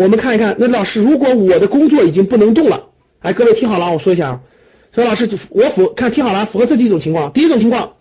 [0.00, 2.84] 我们看一看，那老师，如果我的工作已经不能动了，
[3.18, 4.40] 哎，各位听好了，我说一下啊，
[4.94, 7.30] 说老师，我符看听好了，符合这几种情况。
[7.34, 7.92] 第一种情况，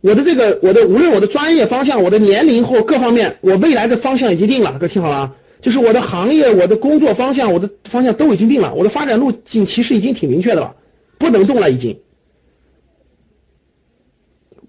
[0.00, 10.76] 我的这个我的无论我的专业方向、我的年龄或各方面，我未来的方向已经定了，各位听好了啊，就是我的行业、我的工作方向、我的方向都已经定了，我的发展路径其实已经挺明确的了，
[11.18, 11.98] 不能动了已经。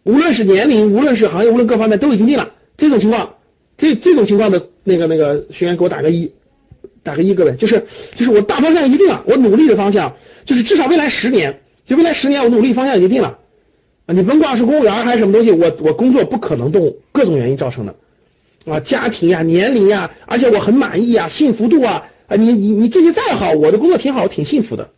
[0.04, 3.36] 无论是年龄，无论是行业，无论各方面都已经定了，这种情况，
[3.78, 6.34] 这这种情况的那个那个学员给我打个一。
[7.04, 7.86] 打个一，各位，就是
[8.16, 13.40] 就是我大方向一定了，我努力的方向就是至少未来十年，就未来十年我努力方向已经定了
[14.06, 14.14] 啊！
[14.14, 17.96] 你甭管是公务员还是什么东西，我我工作不可能动，各种原因造成的
[18.66, 24.90] 啊，家庭呀、年龄呀，而且我很满意啊，幸福度啊啊，你你你这些再好，我的工作挺好，挺幸福的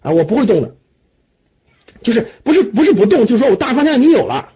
[0.00, 0.74] 啊，我不会动的，
[2.02, 4.50] 就是不是不是不动，就是说我大方向已经有了，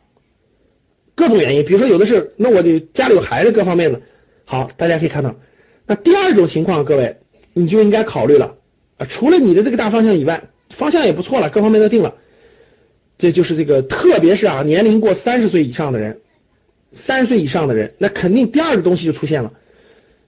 [1.14, 4.00] 各种原因，比如说有的是，那我就家里有孩子，各方面的，
[4.44, 5.34] 好，大家可以看到。
[5.86, 7.16] 那第二种情况，各位
[7.54, 8.56] 你就应该考虑了
[8.98, 12.14] 啊，除了你的这个大方向以外，方向也不错了，各方面都定了，
[13.18, 16.18] 这就是这个，特别是啊，年龄过三十岁以上的人，
[16.92, 19.52] 三十岁以上的人，那肯定第二个东西就出现了，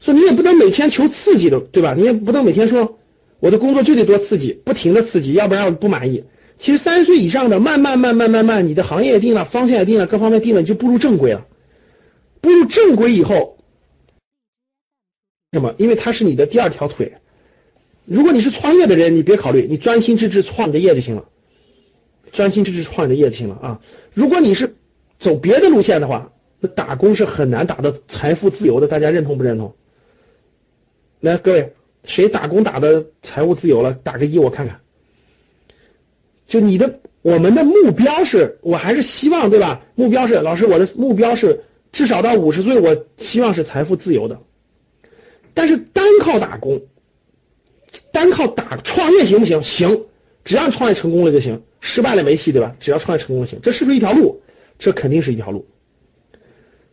[0.01, 1.95] 说你也不能每天求刺激的，对吧？
[1.97, 2.99] 你也不能每天说
[3.41, 6.25] 我的工作就得多刺激，不停的刺激，要不然我不满意。
[6.61, 11.47] 其实三十岁以上的，慢慢慢慢慢慢，你的行业也定了，方向也定了，各方面定了，你就步入正轨了。
[12.41, 13.58] 步入正轨以后。
[15.53, 15.75] 什么？
[15.79, 17.15] 因为它是你的第二条腿。
[18.05, 21.25] 如果你是创业的人，你别考虑，你专心致志创你的业就行了。
[22.33, 23.81] 专心致志创你的业就行了啊！
[24.13, 24.77] 如果你是
[25.19, 28.89] 走别的路线的话，那打工是很难打到财富自由的。
[28.89, 29.75] 大家认同不认同？
[31.21, 31.73] 来，各位，
[32.05, 33.95] 谁打工打的财务自由了？
[33.95, 34.81] 打个一，我看看。
[36.47, 39.81] 就你的，我们的目标是，我还是希望，对吧？
[39.95, 44.39] 目标是，老师，我的目标是至少到五十岁，我希望是财富自由的。
[45.59, 46.83] 但是单靠打工，
[48.13, 49.61] 单靠打创业行不行？
[49.65, 50.05] 行，
[50.45, 52.77] 只要创业成功了就行，失败了没戏，对吧？
[52.79, 54.41] 只要创业成功了行，这是不是一条路？
[54.79, 55.67] 这肯定是一条路。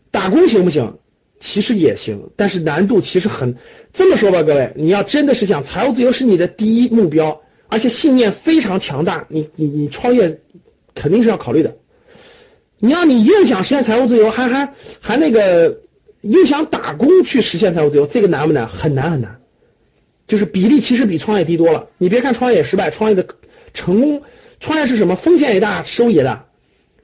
[0.09, 0.97] 打工行不行？
[1.39, 3.55] 其实也行，但是难度其实很。
[3.93, 10.39] 这么说吧，各位，你要真的是想财务自由是你的第一目标，而且信念非常强大，你你你创业
[10.95, 11.75] 肯定是要考虑的。
[12.79, 15.84] 你要你又想实现财务自由，还还还那个。
[16.31, 18.67] 又想打工去实现财务自由，这个难不难？
[18.67, 19.41] 很难很难，
[20.27, 21.89] 就是比例其实比创业低多了。
[21.97, 23.27] 你别看创业失败，创业的
[23.73, 24.23] 成功，
[24.59, 25.15] 创业是什么？
[25.15, 26.47] 风险也大，收益也大。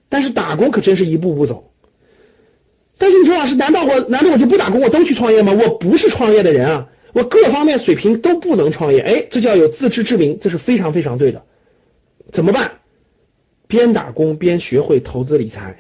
[0.10, 1.72] 但是打工可真是一步步走。
[2.98, 5.54] 但是你说老师，难道我难道我就不打工，我都去创业吗？
[5.54, 9.02] 我不是创业的人啊，我各方面水平都不能创业。
[9.02, 11.44] 哎，这叫有自知之明，这是非常非常对的。
[12.32, 12.80] 怎么办？
[13.68, 15.78] 边打工边学会投资理财，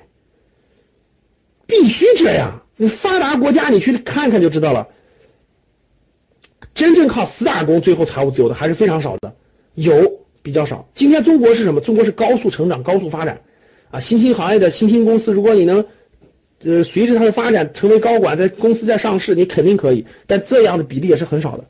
[1.65, 2.60] 必须这样。
[2.81, 4.87] 你发达国家，你去看看就知道了。
[6.73, 9.33] 真正靠死打工最后财务自由的还是非常少的，
[9.75, 10.89] 有比较少。
[10.95, 11.79] 今天中国是什么？
[11.79, 13.41] 中国是高速成长、高速发展
[13.91, 13.99] 啊！
[13.99, 15.85] 新兴行业的新兴公司，如果你能
[16.63, 20.07] 呃随着它的发展成为高管，在公司在上市，你肯定可以。
[20.25, 21.65] 但这样的比例也是很少的。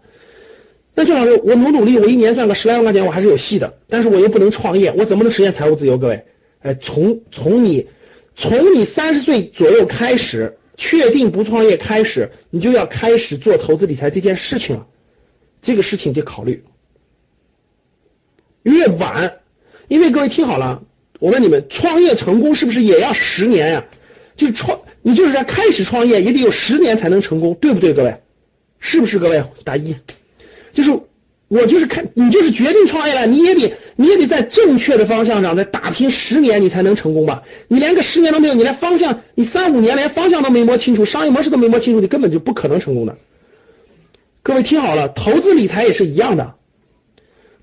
[0.96, 3.74] 那就老师，我努努力，我一年赚个十来万块钱，我还是有戏的。
[3.90, 5.98] 但是我又不能创业，我怎么能实现财务自由？
[5.98, 6.24] 各位，
[6.62, 7.90] 哎，从从你
[8.38, 10.56] 从你三十岁左右开始。
[10.82, 14.88] 确定不创业开始，你就要开始做投资理财这件事情了。
[15.62, 16.64] 这个事情得考虑。
[18.64, 19.36] 越晚，
[19.88, 20.82] 因为各位听好了，
[21.20, 23.86] 我问你们，创业成功是不是也要十年呀？
[24.36, 28.18] 就是创，你就是在开始创业也得有十年才能成功，对不对，各位？
[28.80, 29.44] 是不是各位？
[29.64, 29.96] 打一，
[30.74, 31.00] 就是。
[31.52, 37.44] 我就是看你就是决定创业了，你也得你也得在正确的方向上再打拼十年，你才能成功吧？
[37.68, 43.18] 你连个十年都没有，你连方向，你三五年连方向都没摸清楚，商业模式都没摸清楚，你根本就不可能成功的。
[44.44, 46.54] 各位听好了，投资理财也是一样的，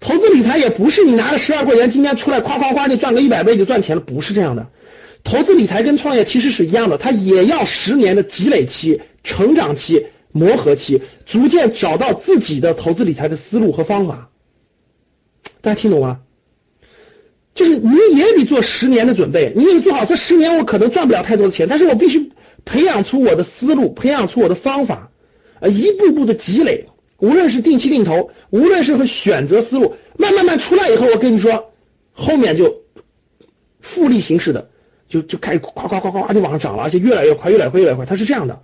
[0.01, 4.67] 投资理财也不是你拿了十万块钱今天出来夸夸夸就赚个一百倍就赚钱了，不是这样的。
[5.25, 10.05] 投资理财跟创业其实是一样的，它也要十年的积累期、成长期。
[10.33, 14.31] 磨合期，逐渐找到自己的投资理财的思路和方法，
[15.61, 16.21] 大家听懂吗？
[17.55, 22.31] 就是你也得做十年的准备，你也做好这十年，我可能赚不了太多的钱，但是我必须
[22.65, 25.11] 培养出我的思路，培养出我的方法，
[25.61, 26.87] 呃，一步步的积累，
[27.19, 31.73] 无论是定期定投，无论是和选择思路，慢慢慢出来以后，我跟你说，
[32.13, 32.83] 后面就
[33.81, 34.71] 复利形式的，
[35.09, 38.61] 就就开始夸夸夸夸就往上涨了，而且越来越快，越来越快，越来越快，它是这样的。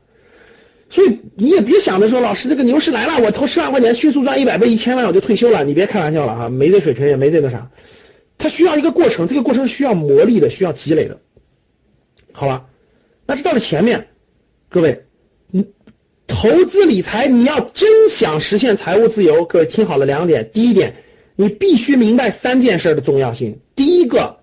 [0.95, 7.69] 所以你也别想着说，老师这个牛市来了，我投十万块钱迅速赚一百倍、一千万我就退休了，你别开玩笑了哈，没这水平也没这个啥，
[8.39, 11.19] 它需要一个过程，这个过程需要磨砺的，需要积累的，
[12.31, 12.67] 好吧？
[13.27, 14.07] 那这到了前面，
[14.69, 15.03] 各位，
[15.51, 15.67] 你
[16.29, 20.49] 投资理财，你要真想实现财务自由，各位听好了两点。
[20.55, 20.95] 第一点，
[21.35, 23.59] 你必须明白三件事的重要性。
[23.75, 24.37] 第一个，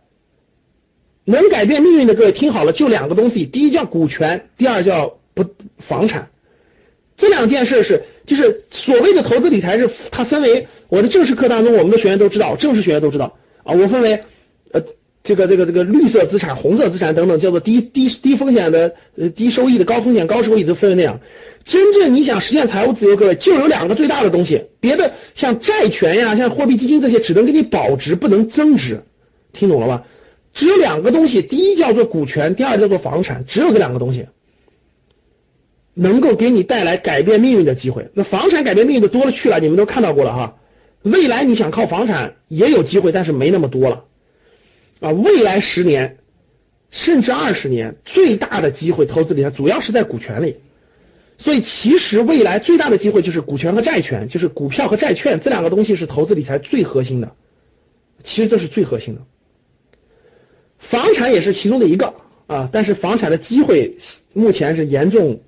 [1.23, 5.45] 能改变命运的各位听好了，就两个东西，第一叫股权，第二叫不
[5.77, 6.27] 房产。
[7.21, 14.23] 这两件事是，就是所谓的投资理财是它分为我的正式课当中，我们的学员都知道，正式学员都知道啊，我分为
[14.71, 14.81] 呃
[15.23, 21.19] 这个这个这个绿色资产、红色资产等等，叫做低低低风险的呃低收益的、高风险高收益都分为那样。
[21.63, 29.01] 真正你想实现财务自由，各位就有两个最大的东西，别的像债权呀、像货币基金这些，只能给你保值，不能增值，
[29.53, 30.05] 听懂了吧？
[30.55, 34.25] 只有两个东西，第一叫做股权，第二叫做房产，只有这两个东西
[35.93, 38.09] 能够给你带来改变命运的机会。
[38.13, 40.57] 那房产改变命运的多了去了，你们都看到过了哈。
[41.03, 44.05] 未来你想靠房产也有机会，但是没那么多了
[44.99, 45.11] 啊。
[45.11, 46.17] 未来十年
[46.91, 50.57] 甚至二十年，最大的机会投资理财主要是在股权里。
[51.37, 57.31] 所以其实未来最大的机会就是股权和债权，就是股票和债券这两个东西是投资理财最核心的。
[58.23, 59.21] 其实这是最核心的。
[60.77, 62.13] 房产也是其中的一个
[62.45, 63.97] 啊，但是房产的机会
[64.33, 65.41] 目前是严重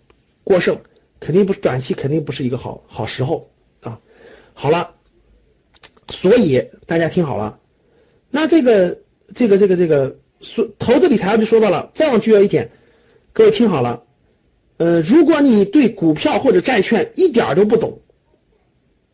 [0.43, 0.81] 过剩，
[1.19, 3.49] 肯定不是短期，肯定不是一个好好时候
[3.81, 3.99] 啊。
[4.53, 4.95] 好了，
[6.09, 7.59] 所以大家听好了，
[8.29, 8.99] 那这个
[9.35, 12.71] 这个这个这个说投资理财就说到了，再往具体一点，
[13.31, 14.03] 各位听好了，
[14.77, 18.01] 呃，如果你对股票或者债券一点都不懂，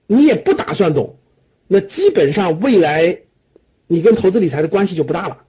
[0.07, 1.17] 你也不打算懂，
[1.67, 3.19] 那基本上未来
[3.87, 5.43] 你跟投资理财的关系就不大了。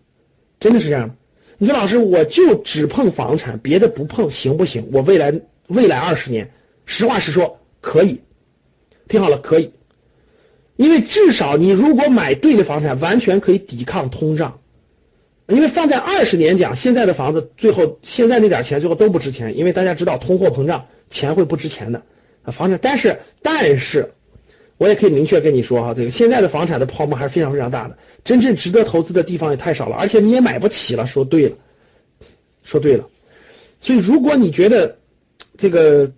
[0.61, 1.17] 真的是这样，
[1.63, 4.89] 你说老师，我就只碰房产，别的不碰，行不行？
[4.95, 6.53] 我未来未来二十年，
[6.87, 8.23] 实话实说，可以。
[9.09, 9.73] 听好了，可以，
[10.77, 14.61] 因为至少你如果买对的房产，完全可以抵抗通胀。
[15.49, 22.03] 因为放在二十年讲，现在的房子最后现在那点钱最后都不值钱，因为大家知道通货膨胀，钱会不值钱的。
[22.53, 24.15] 房产，但是但是，
[24.81, 27.99] 我也可以明确跟你说哈，这个现在的房产的泡沫还是非常非常大的。
[28.25, 31.07] 真正值得投资的地方也太少了，而且你也买不起了。
[31.07, 31.57] 说对了，
[32.65, 33.11] 说对了。
[33.83, 34.97] 所以如果你觉得
[35.59, 36.13] 这个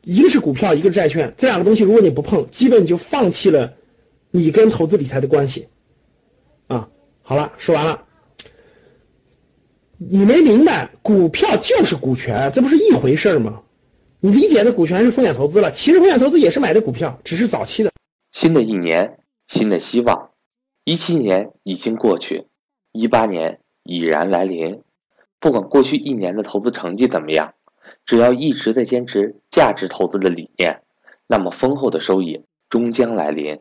[0.00, 3.74] 一个是股票，一个是债券，这两个东西如果你不碰，基本你就放弃了
[4.30, 5.68] 你跟投资理财的关系
[6.68, 6.88] 啊。
[7.20, 8.04] 好了，说完了。
[9.98, 13.60] 你没明白，股票就是股权，这不是一回事吗？
[14.24, 17.92] 你理解的股权是风险投资了，其实风险投资也是买的股票，只是早期的。
[18.32, 19.18] 新的一年，
[19.48, 20.30] 新的希望。
[20.84, 22.46] 一七年已经过去，
[22.92, 24.82] 一八年已然来临。
[25.38, 27.52] 不管过去一年的投资成绩怎么样，
[28.06, 30.80] 只要一直在坚持价值投资的理念，
[31.26, 33.60] 那么丰厚的收益终将来临。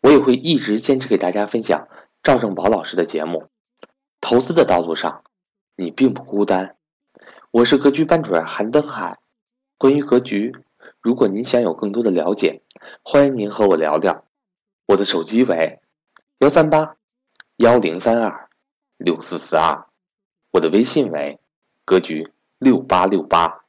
[0.00, 1.86] 我也会一直坚持给大家分享
[2.24, 3.44] 赵正宝老师的节目。
[4.20, 5.22] 投资的道路上，
[5.76, 6.74] 你并不孤单。
[7.52, 9.20] 我是格局班主任韩登海。
[9.78, 10.54] 关于格局，
[11.00, 12.62] 如果您想有更多的了解，
[13.02, 14.24] 欢迎您和我聊聊。
[14.86, 15.80] 我的手机为。
[16.40, 16.96] 幺三八
[17.56, 18.50] 幺零三二
[18.98, 19.86] 六四四二，
[20.50, 21.38] 我的微信为
[21.84, 23.64] 格局六八六八。